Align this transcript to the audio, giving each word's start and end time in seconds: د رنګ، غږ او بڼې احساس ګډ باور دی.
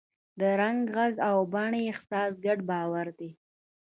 د 0.39 0.41
رنګ، 0.59 0.79
غږ 0.95 1.13
او 1.29 1.37
بڼې 1.53 1.81
احساس 1.91 2.31
ګډ 2.45 2.59
باور 2.69 3.07
دی. 3.19 3.29